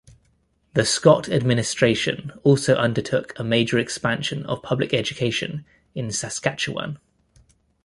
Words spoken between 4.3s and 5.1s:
of public